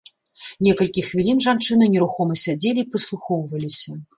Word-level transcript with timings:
Некалькі 0.67 1.03
хвілін 1.09 1.43
жанчыны 1.47 1.91
нерухома 1.97 2.41
сядзелі 2.45 2.79
і 2.85 2.89
прыслухоўваліся. 2.97 3.91